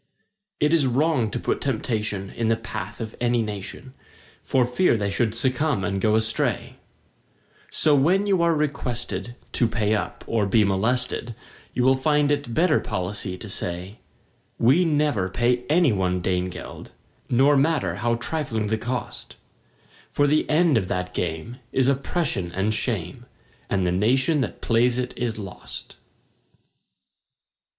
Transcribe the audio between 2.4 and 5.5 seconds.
the path of any nation, For fear they should